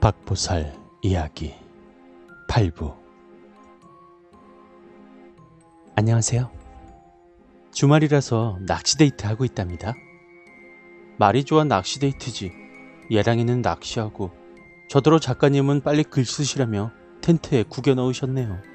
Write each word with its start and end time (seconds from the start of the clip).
박보살 0.00 0.78
이야기 1.00 1.54
8부 2.48 2.94
안녕하세요. 5.94 6.50
주말이라서 7.72 8.58
낚시 8.66 8.98
데이트 8.98 9.24
하고 9.26 9.44
있답니다. 9.44 9.94
말이 11.18 11.44
좋아 11.44 11.64
낚시 11.64 12.00
데이트지. 12.00 12.52
예랑이는 13.10 13.62
낚시하고 13.62 14.32
저더러 14.90 15.20
작가님은 15.20 15.82
빨리 15.82 16.02
글 16.02 16.24
쓰시라며 16.24 16.90
텐트에 17.22 17.62
구겨 17.62 17.94
넣으셨네요. 17.94 18.73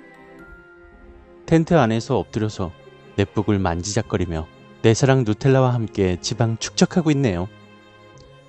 텐트 1.50 1.74
안에서 1.74 2.20
엎드려서 2.20 2.72
넷북을 3.16 3.58
만지작거리며 3.58 4.46
내 4.84 4.94
사랑 4.94 5.24
누텔라와 5.24 5.74
함께 5.74 6.16
지방 6.22 6.58
축적하고 6.58 7.10
있네요. 7.10 7.48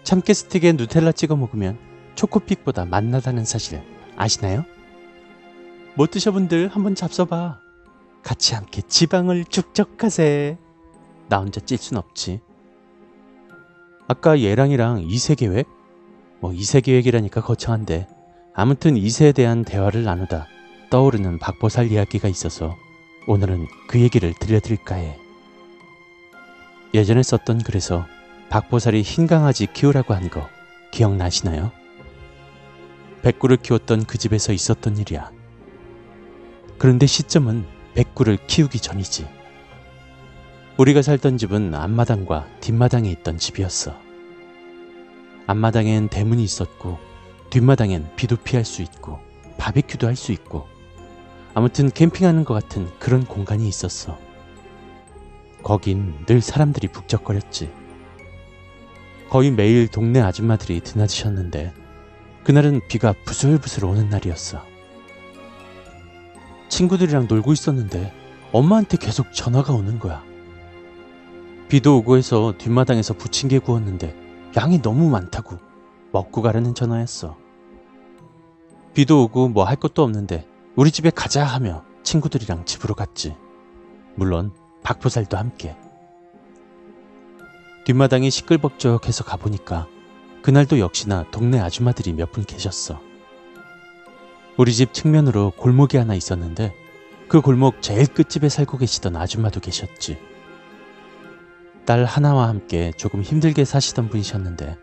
참깨 0.02 0.34
스틱에 0.34 0.72
누텔라 0.72 1.12
찍어 1.12 1.34
먹으면 1.34 1.78
초코픽보다 2.14 2.84
맛나다는 2.84 3.46
사실 3.46 3.82
아시나요? 4.16 4.66
못 5.94 6.10
드셔분들 6.10 6.68
한번 6.68 6.92
잡숴봐. 6.94 7.56
같이 8.22 8.54
함께 8.54 8.82
지방을 8.82 9.46
축적하세. 9.46 10.58
나 11.30 11.38
혼자 11.38 11.58
찔 11.62 11.78
순 11.78 11.96
없지. 11.96 12.42
아까 14.08 14.42
얘랑이랑 14.42 15.04
이세 15.08 15.36
계획? 15.36 15.66
뭐 16.38 16.52
이세 16.52 16.82
계획이라니까 16.82 17.40
거창한데 17.40 18.08
아무튼 18.52 18.98
이세에 18.98 19.32
대한 19.32 19.64
대화를 19.64 20.04
나누다 20.04 20.48
떠오르는 20.90 21.38
박보살 21.38 21.90
이야기가 21.90 22.28
있어서 22.28 22.76
오늘은 23.26 23.66
그 23.86 24.00
얘기를 24.00 24.32
들려드릴까 24.34 24.94
해. 24.96 25.18
예전에 26.94 27.22
썼던 27.22 27.62
글에서 27.62 28.06
박보살이 28.48 29.02
흰 29.02 29.26
강아지 29.26 29.66
키우라고 29.66 30.14
한 30.14 30.28
거 30.28 30.48
기억나시나요? 30.90 31.70
백구를 33.22 33.58
키웠던 33.58 34.04
그 34.06 34.18
집에서 34.18 34.52
있었던 34.52 34.96
일이야. 34.96 35.30
그런데 36.78 37.06
시점은 37.06 37.64
백구를 37.94 38.38
키우기 38.46 38.80
전이지. 38.80 39.28
우리가 40.78 41.02
살던 41.02 41.36
집은 41.36 41.74
앞마당과 41.74 42.48
뒷마당에 42.60 43.10
있던 43.10 43.38
집이었어. 43.38 43.94
앞마당엔 45.46 46.08
대문이 46.08 46.42
있었고, 46.42 46.98
뒷마당엔 47.50 48.16
비도 48.16 48.36
피할 48.36 48.64
수 48.64 48.80
있고, 48.82 49.20
바비큐도 49.58 50.06
할 50.06 50.16
수 50.16 50.32
있고, 50.32 50.66
아무튼 51.54 51.90
캠핑하는 51.90 52.44
것 52.44 52.54
같은 52.54 52.88
그런 52.98 53.24
공간이 53.24 53.66
있었어. 53.68 54.18
거긴 55.62 56.14
늘 56.26 56.40
사람들이 56.40 56.88
북적거렸지. 56.88 57.70
거의 59.28 59.50
매일 59.50 59.88
동네 59.88 60.20
아줌마들이 60.20 60.80
드나드셨는데, 60.80 61.72
그날은 62.44 62.80
비가 62.88 63.14
부슬부슬 63.24 63.84
오는 63.84 64.08
날이었어. 64.08 64.64
친구들이랑 66.68 67.26
놀고 67.28 67.52
있었는데 67.52 68.12
엄마한테 68.52 68.96
계속 68.96 69.32
전화가 69.32 69.72
오는 69.72 69.98
거야. 69.98 70.24
비도 71.68 71.98
오고 71.98 72.16
해서 72.16 72.54
뒷마당에서 72.58 73.14
부침개 73.14 73.58
구웠는데 73.58 74.16
양이 74.56 74.80
너무 74.80 75.10
많다고 75.10 75.58
먹고 76.12 76.42
가라는 76.42 76.74
전화였어. 76.74 77.36
비도 78.94 79.24
오고 79.24 79.48
뭐 79.50 79.64
할 79.64 79.76
것도 79.76 80.02
없는데 80.02 80.46
우리 80.76 80.90
집에 80.90 81.10
가자 81.10 81.44
하며 81.44 81.84
친구들이랑 82.02 82.64
집으로 82.64 82.94
갔지. 82.94 83.36
물론 84.14 84.52
박보살도 84.82 85.36
함께. 85.36 85.76
뒷마당이 87.84 88.30
시끌벅적해서 88.30 89.24
가보니까 89.24 89.88
그날도 90.42 90.78
역시나 90.78 91.24
동네 91.30 91.60
아줌마들이 91.60 92.12
몇 92.12 92.32
분 92.32 92.44
계셨어. 92.44 93.00
우리 94.56 94.72
집 94.72 94.92
측면으로 94.92 95.52
골목이 95.56 95.96
하나 95.96 96.14
있었는데 96.14 96.74
그 97.28 97.40
골목 97.40 97.82
제일 97.82 98.06
끝집에 98.06 98.48
살고 98.48 98.78
계시던 98.78 99.16
아줌마도 99.16 99.60
계셨지. 99.60 100.18
딸 101.84 102.04
하나와 102.04 102.48
함께 102.48 102.92
조금 102.96 103.22
힘들게 103.22 103.64
사시던 103.64 104.08
분이셨는데 104.10 104.76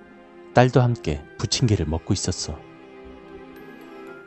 딸도 0.54 0.82
함께 0.82 1.24
부침개를 1.38 1.86
먹고 1.86 2.14
있었어. 2.14 2.58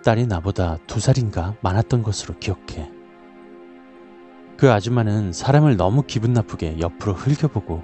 딸이 0.04 0.26
나보다 0.26 0.78
두 0.86 1.00
살인가 1.00 1.54
많았던 1.60 2.02
것으로 2.02 2.38
기억해. 2.38 2.90
그 4.56 4.70
아줌마는 4.70 5.32
사람을 5.32 5.76
너무 5.76 6.02
기분 6.06 6.32
나쁘게 6.32 6.80
옆으로 6.80 7.14
흘겨보고 7.14 7.82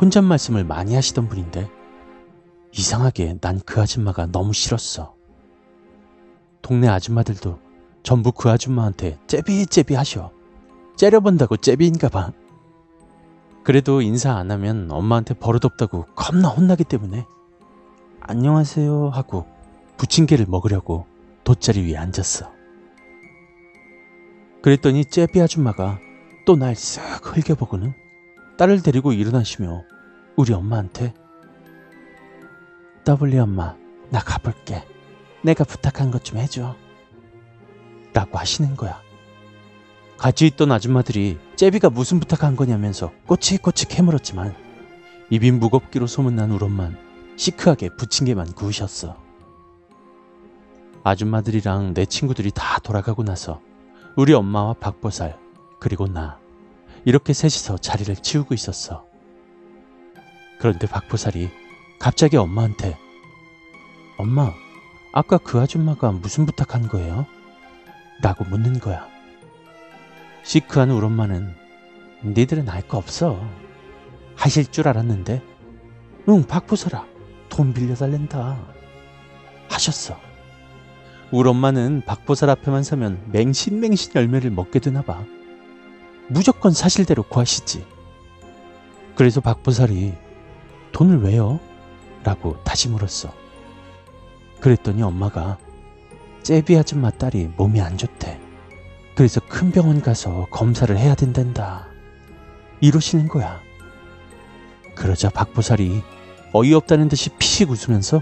혼잣 0.00 0.24
말씀을 0.24 0.64
많이 0.64 0.94
하시던 0.94 1.28
분인데 1.28 1.68
이상하게 2.72 3.38
난 3.40 3.60
그 3.64 3.80
아줌마가 3.80 4.26
너무 4.26 4.52
싫었어. 4.52 5.14
동네 6.62 6.88
아줌마들도 6.88 7.58
전부 8.02 8.32
그 8.32 8.50
아줌마한테 8.50 9.18
째비째비 9.26 9.94
하셔. 9.94 10.32
째려본다고 10.96 11.56
째비인가 11.56 12.08
봐. 12.08 12.32
그래도 13.64 14.00
인사 14.02 14.34
안 14.34 14.50
하면 14.50 14.90
엄마한테 14.90 15.34
버릇없다고 15.34 16.06
겁나 16.14 16.48
혼나기 16.48 16.82
때문에 16.84 17.24
안녕하세요 18.20 19.10
하고 19.10 19.46
부침개를 19.98 20.46
먹으려고 20.48 21.06
돗자리 21.52 21.84
위에 21.86 21.96
앉았어. 21.96 22.50
그랬더니 24.62 25.04
째비 25.04 25.40
아줌마가 25.40 25.98
또 26.46 26.56
날 26.56 26.72
쓱 26.74 27.36
흘겨보고는 27.36 27.92
딸을 28.56 28.82
데리고 28.82 29.12
일어나시며 29.12 29.84
우리 30.36 30.52
엄마한테 30.54 31.12
더블리 33.04 33.38
엄마 33.38 33.76
나 34.10 34.20
가볼게. 34.20 34.82
내가 35.42 35.64
부탁한 35.64 36.10
것 36.10 36.22
좀 36.24 36.38
해줘. 36.38 36.74
라고 38.14 38.38
하시는 38.38 38.74
거야. 38.76 39.00
같이 40.16 40.46
있던 40.46 40.70
아줌마들이 40.72 41.38
째비가 41.56 41.90
무슨 41.90 42.20
부탁한 42.20 42.54
거냐면서 42.56 43.12
꼬치꼬치 43.26 43.88
캐물었지만 43.88 44.54
입이 45.30 45.50
무겁기로 45.50 46.06
소문난 46.06 46.52
우엄만 46.52 46.96
시크하게 47.36 47.90
부침개만 47.96 48.52
구우셨어. 48.52 49.16
아줌마들이랑 51.04 51.94
내 51.94 52.04
친구들이 52.06 52.50
다 52.52 52.78
돌아가고 52.80 53.24
나서 53.24 53.60
우리 54.16 54.32
엄마와 54.34 54.74
박보살 54.74 55.38
그리고 55.80 56.06
나 56.06 56.38
이렇게 57.04 57.32
셋이서 57.32 57.78
자리를 57.78 58.14
치우고 58.16 58.54
있었어. 58.54 59.04
그런데 60.60 60.86
박보살이 60.86 61.50
갑자기 61.98 62.36
엄마한테 62.36 62.96
엄마 64.18 64.52
아까 65.12 65.38
그 65.38 65.60
아줌마가 65.60 66.12
무슨 66.12 66.46
부탁한 66.46 66.88
거예요? 66.88 67.26
라고 68.22 68.44
묻는 68.44 68.78
거야. 68.78 69.08
시크한 70.44 70.90
우리 70.90 71.04
엄마는 71.06 71.54
니들은 72.24 72.68
알 72.68 72.86
거 72.86 72.98
없어. 72.98 73.44
하실 74.36 74.66
줄 74.70 74.88
알았는데 74.88 75.42
응 76.28 76.44
박보살아 76.46 77.06
돈 77.48 77.72
빌려달랜다 77.74 78.58
하셨어. 79.68 80.16
우리 81.32 81.48
엄마는 81.48 82.02
박보살 82.04 82.50
앞에만 82.50 82.82
서면 82.82 83.18
맹신맹신 83.32 84.12
열매를 84.14 84.50
먹게 84.50 84.78
되나 84.80 85.00
봐. 85.00 85.24
무조건 86.28 86.72
사실대로 86.72 87.22
구하시지. 87.22 87.86
그래서 89.14 89.40
박보살이 89.40 90.12
돈을 90.92 91.22
왜요? 91.22 91.58
라고 92.22 92.62
다시 92.64 92.90
물었어. 92.90 93.32
그랬더니 94.60 95.02
엄마가 95.02 95.56
째비 96.42 96.76
아줌마 96.76 97.10
딸이 97.10 97.52
몸이 97.56 97.80
안 97.80 97.96
좋대. 97.96 98.38
그래서 99.14 99.40
큰 99.40 99.70
병원 99.70 100.02
가서 100.02 100.46
검사를 100.50 100.94
해야 100.96 101.14
된단다. 101.14 101.86
이러시는 102.82 103.28
거야. 103.28 103.58
그러자 104.94 105.30
박보살이 105.30 106.02
어이없다는 106.52 107.08
듯이 107.08 107.30
피식 107.38 107.70
웃으면서 107.70 108.20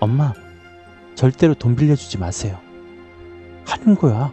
엄마, 0.00 0.34
절대로 1.14 1.54
돈 1.54 1.76
빌려주지 1.76 2.18
마세요. 2.18 2.58
하는 3.66 3.94
거야. 3.94 4.32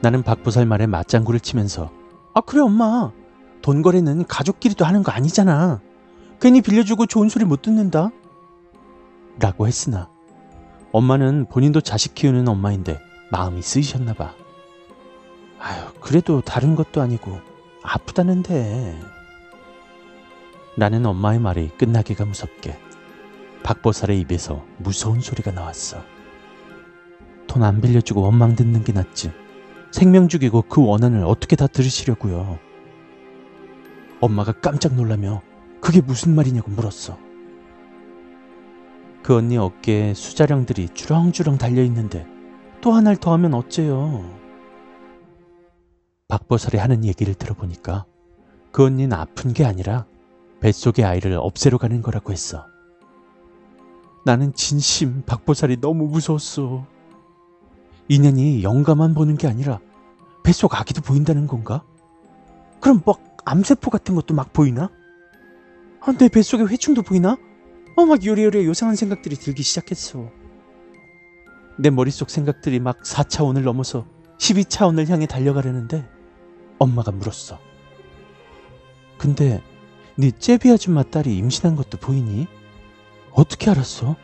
나는 0.00 0.22
박보살 0.22 0.66
말에 0.66 0.86
맞장구를 0.86 1.40
치면서 1.40 1.90
아, 2.34 2.40
그래, 2.40 2.60
엄마. 2.60 3.12
돈 3.62 3.82
거래는 3.82 4.26
가족끼리도 4.26 4.84
하는 4.84 5.02
거 5.02 5.10
아니잖아. 5.10 5.80
괜히 6.40 6.60
빌려주고 6.60 7.06
좋은 7.06 7.28
소리 7.28 7.44
못 7.44 7.62
듣는다. 7.62 8.10
라고 9.40 9.66
했으나 9.66 10.08
엄마는 10.92 11.46
본인도 11.50 11.80
자식 11.80 12.14
키우는 12.14 12.46
엄마인데 12.46 13.00
마음이 13.30 13.62
쓰이셨나 13.62 14.14
봐. 14.14 14.34
아유, 15.58 15.82
그래도 16.00 16.40
다른 16.40 16.76
것도 16.76 17.00
아니고 17.00 17.40
아프다는데. 17.82 18.98
나는 20.76 21.06
엄마의 21.06 21.38
말이 21.40 21.68
끝나기가 21.78 22.26
무섭게 22.26 22.78
박보살의 23.66 24.20
입에서 24.20 24.64
무서운 24.78 25.20
소리가 25.20 25.50
나왔어. 25.50 26.00
돈 27.48 27.64
안 27.64 27.80
빌려주고 27.80 28.20
원망 28.22 28.54
듣는 28.54 28.84
게 28.84 28.92
낫지. 28.92 29.32
생명 29.90 30.28
죽이고 30.28 30.62
그 30.68 30.84
원한을 30.84 31.24
어떻게 31.24 31.56
다 31.56 31.66
들으시려고요. 31.66 32.60
엄마가 34.20 34.52
깜짝 34.52 34.94
놀라며 34.94 35.42
그게 35.80 36.00
무슨 36.00 36.36
말이냐고 36.36 36.70
물었어. 36.70 37.18
그 39.24 39.34
언니 39.34 39.58
어깨에 39.58 40.14
수자령들이 40.14 40.90
주렁주렁 40.90 41.58
달려있는데 41.58 42.24
또 42.80 42.92
하나를 42.92 43.16
더하면 43.16 43.54
어째요. 43.54 44.32
박보살이 46.28 46.78
하는 46.78 47.04
얘기를 47.04 47.34
들어보니까 47.34 48.04
그 48.70 48.84
언니는 48.84 49.12
아픈 49.12 49.52
게 49.52 49.64
아니라 49.64 50.06
뱃속의 50.60 51.04
아이를 51.04 51.32
없애러 51.40 51.78
가는 51.78 52.00
거라고 52.00 52.32
했어. 52.32 52.64
나는 54.26 54.52
진심 54.54 55.22
박보살이 55.24 55.80
너무 55.80 56.08
무서웠어. 56.08 56.84
인연이 58.08 58.64
영감만 58.64 59.14
보는 59.14 59.36
게 59.36 59.46
아니라 59.46 59.78
뱃속 60.42 60.74
아기도 60.74 61.00
보인다는 61.00 61.46
건가? 61.46 61.84
그럼 62.80 63.02
막 63.06 63.20
암세포 63.44 63.88
같은 63.88 64.16
것도 64.16 64.34
막 64.34 64.52
보이나? 64.52 64.90
아, 66.00 66.12
내 66.18 66.28
뱃속에 66.28 66.64
회충도 66.64 67.02
보이나? 67.02 67.36
어, 67.96 68.04
막 68.04 68.26
요리요리 68.26 68.66
요상한 68.66 68.96
생각들이 68.96 69.36
들기 69.36 69.62
시작했어. 69.62 70.28
내 71.78 71.90
머릿속 71.90 72.28
생각들이 72.28 72.80
막 72.80 73.00
4차원을 73.04 73.62
넘어서 73.62 74.06
12차원을 74.38 75.06
향해 75.08 75.26
달려가려는데 75.26 76.04
엄마가 76.80 77.12
물었어. 77.12 77.60
근데 79.18 79.62
네 80.16 80.32
째비 80.32 80.68
아줌마 80.72 81.04
딸이 81.04 81.36
임신한 81.36 81.76
것도 81.76 81.98
보이니? 81.98 82.48
어떻게 83.36 83.70
알았어? 83.70 84.16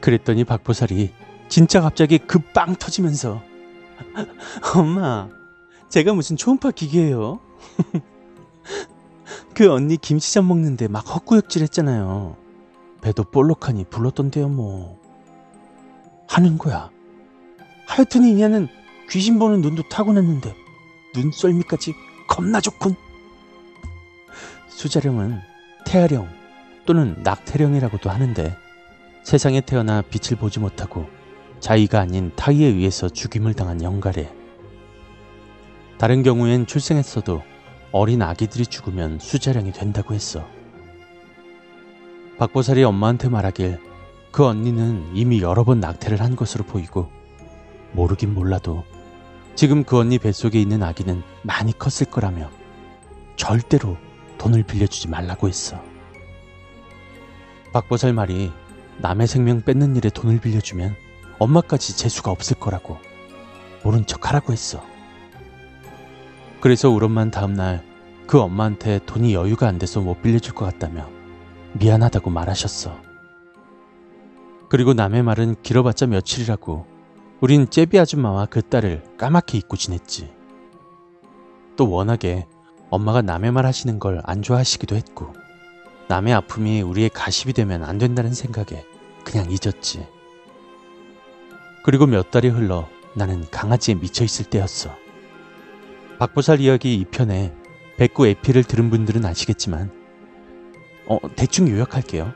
그랬더니 0.00 0.44
박보살이 0.44 1.12
진짜 1.48 1.80
갑자기 1.80 2.18
그빵 2.18 2.76
터지면서 2.76 3.40
엄마 4.76 5.28
제가 5.88 6.12
무슨 6.12 6.36
초음파 6.36 6.72
기계예요? 6.72 7.40
그 9.54 9.70
언니 9.72 9.96
김치전 9.96 10.46
먹는데 10.48 10.88
막 10.88 11.00
헛구역질 11.14 11.62
했잖아요. 11.62 12.36
배도 13.02 13.24
볼록하니 13.24 13.84
불렀던데요 13.84 14.48
뭐. 14.48 15.00
하는 16.28 16.58
거야. 16.58 16.90
하여튼 17.86 18.24
이냐는 18.24 18.68
귀신 19.10 19.38
보는 19.38 19.60
눈도 19.60 19.82
타고났는데 19.88 20.54
눈썰미까지 21.14 21.94
겁나 22.28 22.60
좋군. 22.60 22.94
수자령은 24.68 25.40
태아령 25.84 26.39
또는 26.90 27.14
낙태령이라고도 27.22 28.10
하는데 28.10 28.56
세상에 29.22 29.60
태어나 29.60 30.02
빛을 30.02 30.36
보지 30.36 30.58
못하고 30.58 31.08
자의가 31.60 32.00
아닌 32.00 32.32
타의에 32.34 32.66
의해서 32.66 33.08
죽임을 33.08 33.54
당한 33.54 33.80
영가래. 33.80 34.28
다른 35.98 36.24
경우엔 36.24 36.66
출생했어도 36.66 37.44
어린 37.92 38.22
아기들이 38.22 38.66
죽으면 38.66 39.20
수자령이 39.20 39.70
된다고 39.70 40.14
했어. 40.14 40.44
박보살이 42.38 42.82
엄마한테 42.82 43.28
말하길 43.28 43.78
그 44.32 44.44
언니는 44.44 45.12
이미 45.14 45.42
여러 45.42 45.62
번 45.62 45.78
낙태를 45.78 46.20
한 46.20 46.34
것으로 46.34 46.64
보이고 46.64 47.08
모르긴 47.92 48.34
몰라도 48.34 48.82
지금 49.54 49.84
그 49.84 49.96
언니 49.96 50.18
뱃속에 50.18 50.60
있는 50.60 50.82
아기는 50.82 51.22
많이 51.42 51.72
컸을 51.72 52.10
거라며 52.10 52.50
절대로 53.36 53.96
돈을 54.38 54.64
빌려주지 54.64 55.06
말라고 55.06 55.46
했어. 55.46 55.89
박보살 57.72 58.12
말이 58.12 58.52
남의 58.98 59.26
생명 59.26 59.62
뺏는 59.62 59.96
일에 59.96 60.10
돈을 60.10 60.40
빌려주면 60.40 60.94
엄마까지 61.38 61.96
재수가 61.96 62.30
없을 62.30 62.58
거라고 62.58 62.98
모른 63.84 64.04
척 64.06 64.28
하라고 64.28 64.52
했어. 64.52 64.82
그래서 66.60 66.90
우리 66.90 67.06
엄마는 67.06 67.30
다음날 67.30 67.82
그 68.26 68.38
엄마한테 68.40 69.00
돈이 69.06 69.34
여유가 69.34 69.66
안 69.68 69.78
돼서 69.78 70.00
못 70.00 70.20
빌려줄 70.20 70.54
것 70.54 70.64
같다며 70.66 71.08
미안하다고 71.74 72.30
말하셨어. 72.30 73.00
그리고 74.68 74.92
남의 74.92 75.22
말은 75.22 75.56
길어봤자 75.62 76.06
며칠이라고 76.06 76.86
우린 77.40 77.70
째비 77.70 77.98
아줌마와 77.98 78.46
그 78.46 78.60
딸을 78.62 79.02
까맣게 79.16 79.58
잊고 79.58 79.76
지냈지. 79.76 80.30
또 81.76 81.90
워낙에 81.90 82.46
엄마가 82.90 83.22
남의 83.22 83.52
말 83.52 83.64
하시는 83.64 83.98
걸 83.98 84.20
안 84.24 84.42
좋아하시기도 84.42 84.96
했고 84.96 85.32
남의 86.10 86.34
아픔이 86.34 86.82
우리의 86.82 87.08
가십이 87.10 87.52
되면 87.52 87.84
안 87.84 87.96
된다는 87.96 88.34
생각에 88.34 88.84
그냥 89.24 89.46
잊었지. 89.48 90.08
그리고 91.84 92.06
몇 92.06 92.32
달이 92.32 92.48
흘러 92.48 92.88
나는 93.14 93.48
강아지에 93.48 93.94
미쳐 93.94 94.24
있을 94.24 94.46
때였어. 94.46 94.90
박보살 96.18 96.58
이야기 96.58 97.04
2편에 97.04 97.54
백구 97.96 98.26
에피를 98.26 98.64
들은 98.64 98.90
분들은 98.90 99.24
아시겠지만, 99.24 99.92
어, 101.06 101.18
대충 101.36 101.68
요약할게요. 101.68 102.32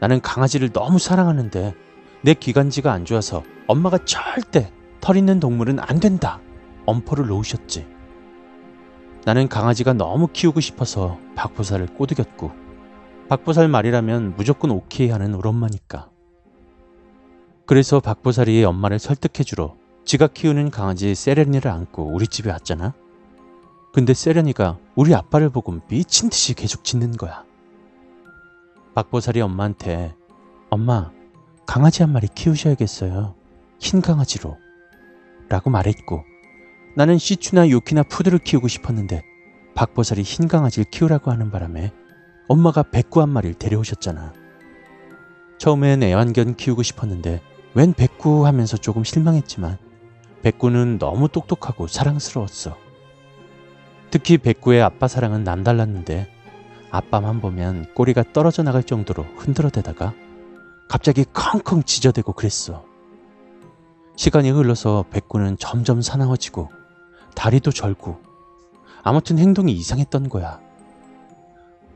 나는 0.00 0.22
강아지를 0.22 0.70
너무 0.70 0.98
사랑하는데 0.98 1.74
내 2.22 2.32
기관지가 2.32 2.90
안 2.90 3.04
좋아서 3.04 3.44
엄마가 3.66 3.98
절대 4.06 4.72
털 5.02 5.18
있는 5.18 5.40
동물은 5.40 5.78
안 5.78 6.00
된다. 6.00 6.40
엄포를 6.86 7.26
놓으셨지. 7.26 7.86
나는 9.26 9.46
강아지가 9.46 9.92
너무 9.92 10.28
키우고 10.28 10.60
싶어서 10.60 11.18
박보살을 11.36 11.88
꼬드겼고, 11.88 12.69
박보살 13.30 13.68
말이라면 13.68 14.34
무조건 14.34 14.72
오케이 14.72 15.08
하는 15.08 15.34
우리 15.34 15.48
엄마니까. 15.48 16.10
그래서 17.64 18.00
박보살이 18.00 18.64
엄마를 18.64 18.98
설득해주러 18.98 19.76
지가 20.04 20.26
키우는 20.26 20.70
강아지 20.70 21.14
세레니를 21.14 21.70
안고 21.70 22.12
우리 22.12 22.26
집에 22.26 22.50
왔잖아. 22.50 22.92
근데 23.92 24.14
세련이가 24.14 24.78
우리 24.96 25.14
아빠를 25.14 25.48
보고 25.48 25.78
미친 25.86 26.28
듯이 26.28 26.54
계속 26.54 26.82
짖는 26.82 27.12
거야. 27.12 27.44
박보살이 28.96 29.40
엄마한테 29.40 30.12
엄마 30.68 31.12
강아지 31.68 32.02
한 32.02 32.10
마리 32.10 32.26
키우셔야겠어요. 32.26 33.36
흰 33.78 34.00
강아지로. 34.00 34.58
라고 35.48 35.70
말했고 35.70 36.24
나는 36.96 37.16
시추나 37.16 37.70
요키나 37.70 38.02
푸드를 38.02 38.40
키우고 38.40 38.66
싶었는데 38.66 39.22
박보살이 39.76 40.22
흰 40.22 40.48
강아지를 40.48 40.90
키우라고 40.90 41.30
하는 41.30 41.52
바람에 41.52 41.92
엄마가 42.50 42.82
백구 42.82 43.20
한 43.20 43.28
마리를 43.28 43.54
데려오셨잖아. 43.60 44.32
처음엔 45.58 46.02
애완견 46.02 46.56
키우고 46.56 46.82
싶었는데 46.82 47.40
웬 47.74 47.94
백구 47.94 48.44
하면서 48.44 48.76
조금 48.76 49.04
실망했지만 49.04 49.78
백구는 50.42 50.98
너무 50.98 51.28
똑똑하고 51.28 51.86
사랑스러웠어. 51.86 52.76
특히 54.10 54.36
백구의 54.36 54.82
아빠 54.82 55.06
사랑은 55.06 55.44
남달랐는데 55.44 56.28
아빠만 56.90 57.40
보면 57.40 57.94
꼬리가 57.94 58.24
떨어져 58.32 58.64
나갈 58.64 58.82
정도로 58.82 59.22
흔들어대다가 59.36 60.12
갑자기 60.88 61.24
컹컹 61.32 61.84
지저대고 61.84 62.32
그랬어. 62.32 62.84
시간이 64.16 64.50
흘러서 64.50 65.04
백구는 65.10 65.56
점점 65.60 66.02
사나워지고 66.02 66.68
다리도 67.36 67.70
절고 67.70 68.18
아무튼 69.04 69.38
행동이 69.38 69.70
이상했던 69.70 70.28
거야. 70.28 70.69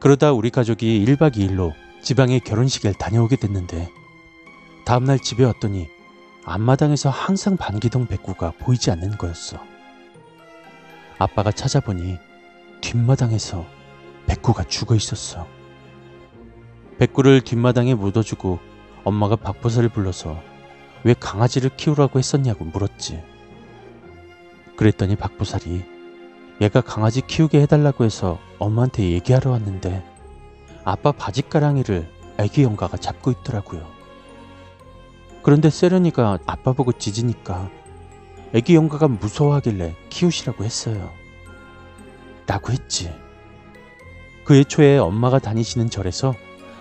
그러다 0.05 0.33
우리 0.33 0.51
가족이 0.51 1.03
1박 1.07 1.37
2일로 1.37 1.73
지방에 2.03 2.39
결혼식을 2.39 2.93
다녀오게 2.93 3.37
됐는데 3.37 3.89
다음날 4.85 5.19
집에 5.19 5.47
왔더니 5.47 5.89
앞마당에서 6.45 7.09
항상 7.09 7.57
반기동 7.57 8.09
백구가 8.09 8.53
보이지 8.59 8.91
않는 8.91 9.17
거였어. 9.17 9.57
아빠가 11.19 11.51
찾아보니 11.51 12.19
뒷마당에서 12.83 13.65
백구가 14.27 14.65
죽어 14.65 14.95
있었어. 14.95 15.47
백구를 16.99 17.41
뒷마당에 17.41 17.95
묻어주고 17.95 18.59
엄마가 19.05 19.37
박보살을 19.37 19.89
불러서 19.89 20.39
왜 21.05 21.15
강아지를 21.15 21.79
키우라고 21.79 22.19
했었냐고 22.19 22.67
물었지. 22.67 23.23
그랬더니 24.77 25.17
박보살이 25.17 25.94
얘가 26.61 26.81
강아지 26.81 27.21
키우게 27.21 27.61
해달라고 27.63 28.05
해서 28.05 28.39
엄마한테 28.59 29.11
얘기하러 29.11 29.51
왔는데 29.51 30.05
아빠 30.85 31.13
바지가랑이를 31.13 32.09
애기 32.39 32.63
영가가 32.63 32.97
잡고 32.97 33.31
있더라고요. 33.33 33.87
그런데 35.43 35.69
세련이가 35.69 36.39
아빠 36.47 36.73
보고 36.73 36.93
짖으니까 36.93 37.71
애기 38.55 38.75
영가가 38.77 39.09
무서워하길래 39.09 39.97
키우시라고 40.11 40.65
했어요. 40.65 41.11
라고 42.47 42.73
했지. 42.73 43.13
그 44.45 44.57
애초에 44.57 44.99
엄마가 44.99 45.39
다니시는 45.39 45.91
절에서 45.91 46.35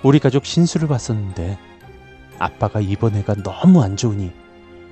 우리 0.04 0.20
가족 0.20 0.46
신수를 0.46 0.88
봤었는데 0.88 1.58
아빠가 2.38 2.80
이번 2.80 3.16
애가 3.16 3.36
너무 3.36 3.82
안 3.82 3.98
좋으니 3.98 4.32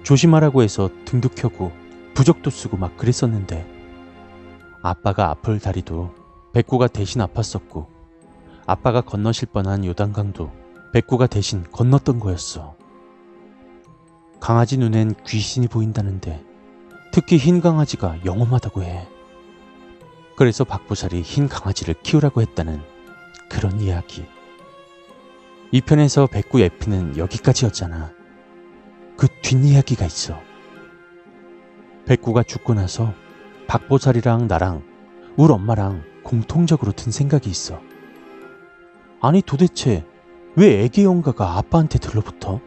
조심하라고 0.04 0.64
해서 0.64 0.90
등도 1.06 1.30
켜고 1.30 1.72
부적도 2.14 2.50
쓰고 2.50 2.78
막 2.78 2.98
그랬었는데 2.98 3.66
아빠가 4.82 5.30
아플 5.30 5.60
다리도 5.60 6.14
백구가 6.54 6.88
대신 6.88 7.22
아팠었고 7.22 7.86
아빠가 8.66 9.02
건너실 9.02 9.48
뻔한 9.52 9.86
요단강도 9.86 10.52
백구가 10.94 11.28
대신 11.28 11.64
건넜던 11.72 12.20
거였어. 12.20 12.76
강아지 14.40 14.78
눈엔 14.78 15.16
귀신이 15.26 15.68
보인다는데 15.68 16.44
특히 17.12 17.38
흰 17.38 17.62
강아지가 17.62 18.26
영험하다고 18.26 18.84
해. 18.84 19.08
그래서 20.36 20.64
박보살이 20.64 21.22
흰 21.22 21.48
강아지를 21.48 21.96
키우라고 22.02 22.42
했다는 22.42 22.82
그런 23.50 23.80
이야기. 23.80 24.26
이 25.72 25.80
편에서 25.80 26.26
백구 26.26 26.60
에피는 26.60 27.18
여기까지였잖아. 27.18 28.12
그 29.16 29.28
뒷이야기가 29.42 30.06
있어. 30.06 30.40
백구가 32.06 32.44
죽고 32.44 32.74
나서 32.74 33.14
박보살이랑 33.72 34.48
나랑 34.48 34.84
우리 35.38 35.54
엄마랑 35.54 36.04
공통적으로 36.26 36.92
든 36.92 37.10
생각이 37.10 37.50
있어. 37.50 37.80
아니 39.22 39.42
도대체 39.42 40.06
왜 40.58 40.84
애기 40.84 41.06
영가가 41.06 41.58
아빠한테 41.58 41.98
들러붙어? 41.98 42.60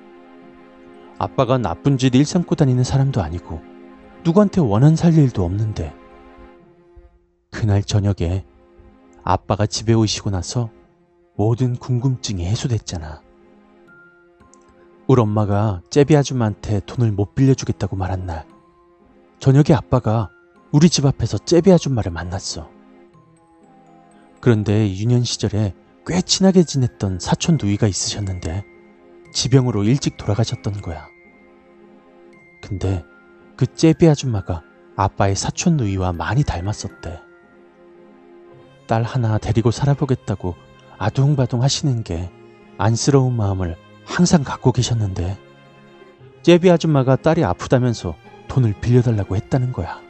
아빠가 1.19 1.59
나쁜 1.59 1.99
짓 1.99 2.15
일 2.15 2.25
삼고 2.25 2.55
다니는 2.55 2.85
사람도 2.85 3.21
아니고 3.21 3.61
누구한테 4.25 4.63
원한 4.63 4.97
살 4.97 5.13
일도 5.13 5.45
없는데 5.45 5.95
그날 7.51 7.83
저녁에 7.83 8.47
아빠가 9.23 9.67
집에 9.67 9.93
오시고 9.93 10.31
나서 10.31 10.71
모든 11.37 11.77
궁금증이 11.77 12.47
해소됐잖아. 12.47 13.21
우리 15.07 15.21
엄마가 15.21 15.83
째비 15.91 16.17
아줌마한테 16.17 16.81
돈을 16.87 17.13
못 17.13 17.35
빌려주겠다고 17.35 17.95
말한 17.95 18.25
날 18.25 18.47
저녁에 19.39 19.75
아빠가 19.77 20.31
우리 20.75 20.91
집 20.91 21.07
앞에서 21.07 21.39
째비 21.39 21.71
아줌마를 21.71 22.11
만났어. 22.11 22.69
그런데 24.41 24.93
유년 24.97 25.23
시절에 25.23 25.73
꽤 26.05 26.21
친하게 26.21 26.65
지냈던 26.65 27.21
사촌 27.21 27.59
누이가 27.63 27.87
있으셨는데 27.87 28.65
지병으로 29.33 29.85
일찍 29.85 30.17
돌아가셨던 30.17 30.81
거야. 30.81 31.07
근데 32.61 33.05
그 33.57 33.73
째비 33.73 34.09
아줌마가 34.09 34.65
아빠의 34.97 35.37
사촌 35.37 35.77
누이와 35.77 36.13
많이 36.13 36.43
닮았었대. 36.43 37.21
딸 38.89 39.05
하나 39.05 39.39
데리고 39.39 39.71
살아보겠다고 39.71 40.57
아둥바둥 40.99 41.63
하시는 41.63 42.03
게 42.03 42.33
안쓰러운 42.79 43.37
마음을 43.37 43.77
항상 44.05 44.43
갖고 44.43 44.73
계셨는데 44.73 45.39
째비 46.43 46.69
아줌마가 46.69 47.15
딸이 47.15 47.45
아프다면서 47.45 48.17
돈을 48.49 48.75
빌려달라고 48.81 49.37
했다는 49.37 49.71
거야. 49.73 50.04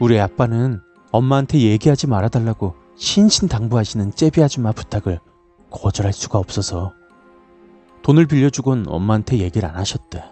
우리 0.00 0.18
아빠는 0.18 0.80
엄마한테 1.12 1.60
얘기하지 1.60 2.08
말아달라고 2.08 2.74
신신당부하시는 2.96 4.12
째비 4.12 4.42
아줌마 4.42 4.72
부탁을 4.72 5.20
거절할 5.70 6.12
수가 6.12 6.38
없어서 6.38 6.92
돈을 8.02 8.26
빌려주곤 8.26 8.86
엄마한테 8.88 9.38
얘기를 9.38 9.68
안 9.68 9.76
하셨대. 9.76 10.24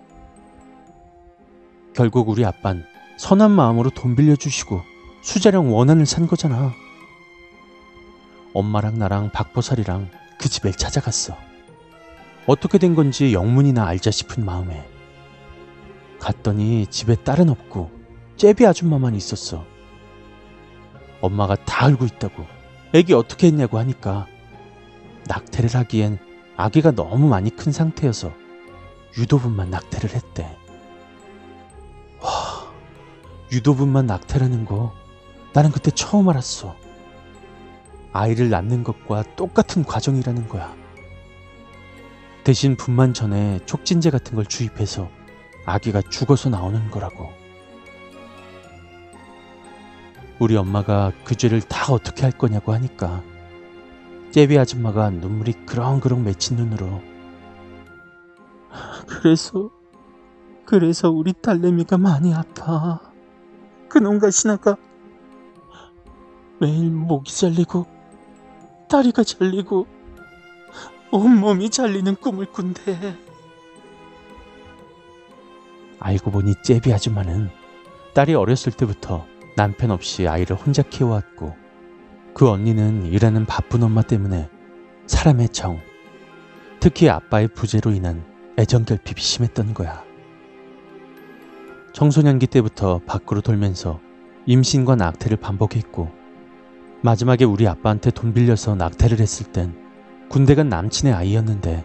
결국 1.95 2.29
우리 2.29 2.45
아빤 2.45 2.85
선한 3.19 3.53
마음으로 3.53 3.91
돈 3.91 4.17
빌려주시고 4.17 4.81
수자령 5.23 5.73
원한을 5.73 6.07
산 6.07 6.27
거잖아. 6.27 6.73
엄마랑 8.55 8.99
나랑 8.99 9.31
박보살이랑 9.31 10.11
그 10.39 10.49
집을 10.49 10.73
찾아갔어. 10.73 11.37
어떻게 12.47 12.79
된 12.79 12.97
건지 12.97 13.33
영문이나 13.33 13.87
알자 13.87 14.11
싶은 14.11 14.45
마음에. 14.45 14.85
갔더니 16.19 16.87
집에 16.89 17.15
딸은 17.15 17.49
없고 17.49 18.02
째비 18.43 18.67
아줌마만 18.67 19.15
있었어. 19.15 19.65
엄마가 21.21 21.55
다 21.55 21.87
알고 21.87 22.07
있다고 22.07 22.45
애기 22.93 23.15
어떻게 23.15 23.47
했냐고 23.47 23.79
하니까 23.79 24.27
낙태를 25.29 25.71
하기엔 25.73 26.19
아기가 26.57 26.91
너무 26.91 27.29
많이 27.29 27.51
큰 27.55 27.71
상태여서 27.71 28.33
유도분만 29.17 29.71
낙태를 29.71 30.11
했대. 30.11 30.59
와, 32.21 32.73
유도분만 33.53 34.07
낙태라는 34.07 34.65
거 34.65 34.93
나는 35.53 35.71
그때 35.71 35.93
처음 35.93 36.29
알았어. 36.29 36.75
아이를 38.13 38.51
낳는 38.51 38.83
것과 38.83 39.23
똑같은 39.37 39.85
과정이라는 39.85 40.49
거야. 40.49 40.75
대신 42.43 42.77
분만 42.77 43.15
전에 43.15 43.61
촉진제 43.67 44.11
같은 44.11 44.35
걸 44.35 44.47
주입해서 44.47 45.09
아기가 45.65 46.03
죽어서 46.11 46.49
나오는 46.49 46.91
거라고. 46.91 47.42
우리 50.43 50.57
엄마가 50.57 51.13
그 51.23 51.37
죄를 51.37 51.61
다 51.61 51.93
어떻게 51.93 52.23
할 52.23 52.33
거냐고 52.33 52.73
하니까 52.73 53.23
째비 54.33 54.59
아줌마가 54.59 55.09
눈물이 55.09 55.53
그렁그렁 55.67 56.25
맺힌 56.25 56.57
눈으로 56.57 57.01
그래서 59.07 59.71
그래서 60.65 61.11
우리 61.11 61.33
딸내미가 61.33 61.97
많이 61.97 62.35
아파. 62.35 62.99
그놈과 63.89 64.33
신하가 64.33 64.77
매일 66.59 66.91
목이 66.91 67.33
잘리고 67.33 67.87
다리가 68.89 69.23
잘리고 69.23 69.87
온몸이 71.13 71.71
잘리는 71.71 72.17
꿈을 72.17 72.47
꾼대. 72.47 73.17
알고 76.01 76.33
보니 76.33 76.55
째비 76.65 76.93
아줌마는 76.93 77.49
딸이 78.13 78.35
어렸을 78.35 78.73
때부터 78.73 79.31
남편 79.57 79.91
없이 79.91 80.27
아이를 80.27 80.57
혼자 80.57 80.83
키워왔고 80.83 81.55
그 82.35 82.49
언니는 82.49 83.07
일하는 83.07 83.45
바쁜 83.45 83.83
엄마 83.83 84.03
때문에 84.03 84.49
사람의 85.07 85.51
정, 85.51 85.81
특히 86.81 87.09
아빠의 87.09 87.49
부재로 87.49 87.91
인한 87.91 88.25
애정 88.59 88.85
결핍이 88.85 89.21
심했던 89.21 89.75
거야. 89.75 90.03
청소년기 91.93 92.47
때부터 92.47 93.01
밖으로 93.07 93.43
돌면서 93.43 94.01
임신과 94.47 94.97
낙태를 94.97 95.37
반복했고 95.37 96.11
마지막에 97.03 97.45
우리 97.45 97.69
아빠한테 97.69 98.11
돈 98.11 98.33
빌려서 98.33 98.75
낙태를 98.75 99.21
했을 99.21 99.53
땐 99.53 99.77
군대 100.29 100.55
간 100.55 100.69
남친의 100.69 101.13
아이였는데 101.13 101.85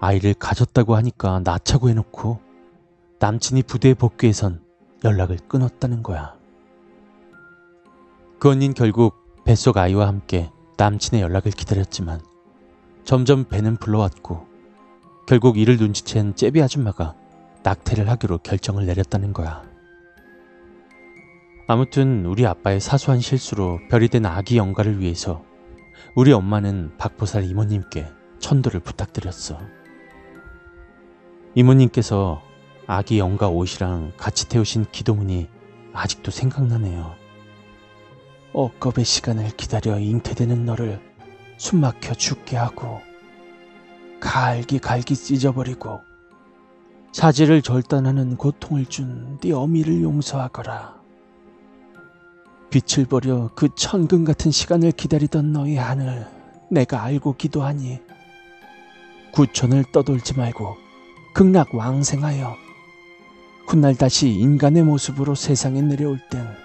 아이를 0.00 0.34
가졌다고 0.34 0.96
하니까 0.96 1.40
낳자고 1.44 1.90
해놓고 1.90 2.40
남친이 3.18 3.64
부대에 3.64 3.94
복귀해선 3.94 4.62
연락을 5.04 5.38
끊었다는 5.48 6.02
거야. 6.02 6.34
그 8.44 8.50
언닌 8.50 8.74
결국 8.74 9.14
뱃속 9.46 9.78
아이와 9.78 10.06
함께 10.06 10.50
남친의 10.76 11.22
연락을 11.22 11.50
기다렸지만 11.50 12.20
점점 13.02 13.44
배는 13.44 13.78
불러왔고 13.78 14.46
결국 15.26 15.56
이를 15.56 15.78
눈치챈 15.78 16.36
째비 16.36 16.60
아줌마가 16.60 17.14
낙태를 17.62 18.10
하기로 18.10 18.40
결정을 18.42 18.84
내렸다는 18.84 19.32
거야. 19.32 19.62
아무튼 21.68 22.26
우리 22.26 22.46
아빠의 22.46 22.80
사소한 22.80 23.20
실수로 23.20 23.80
별이 23.88 24.08
된 24.08 24.26
아기 24.26 24.58
영가를 24.58 25.00
위해서 25.00 25.42
우리 26.14 26.30
엄마는 26.30 26.98
박보살 26.98 27.44
이모님께 27.44 28.06
천도를 28.40 28.80
부탁드렸어. 28.80 29.58
이모님께서 31.54 32.42
아기 32.86 33.18
영가 33.18 33.48
옷이랑 33.48 34.12
같이 34.18 34.50
태우신 34.50 34.84
기도문이 34.92 35.48
아직도 35.94 36.30
생각나네요. 36.30 37.23
억겁의 38.54 39.04
시간을 39.04 39.50
기다려 39.56 39.98
잉태되는 39.98 40.64
너를 40.64 41.00
숨막혀 41.58 42.14
죽게 42.14 42.56
하고 42.56 43.00
갈기 44.20 44.78
갈기 44.78 45.16
찢어버리고 45.16 46.00
사지를 47.12 47.62
절단하는 47.62 48.36
고통을 48.36 48.86
준 48.86 49.38
네 49.40 49.52
어미를 49.52 50.02
용서하거라. 50.02 51.02
빛을 52.70 53.06
버려 53.06 53.50
그 53.54 53.68
천금 53.76 54.24
같은 54.24 54.50
시간을 54.50 54.92
기다리던 54.92 55.52
너의 55.52 55.76
하늘 55.76 56.26
내가 56.70 57.02
알고 57.02 57.36
기도하니 57.36 58.00
구천을 59.32 59.84
떠돌지 59.92 60.34
말고 60.38 60.76
극락 61.34 61.74
왕생하여 61.74 62.56
훗날 63.66 63.94
다시 63.96 64.28
인간의 64.30 64.82
모습으로 64.84 65.34
세상에 65.34 65.82
내려올 65.82 66.18
땐 66.30 66.63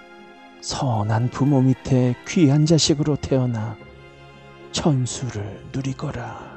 선한 0.60 1.30
부모 1.30 1.60
밑에 1.62 2.14
귀한 2.28 2.66
자식으로 2.66 3.16
태어나 3.16 3.76
천수를 4.72 5.64
누리거라. 5.72 6.49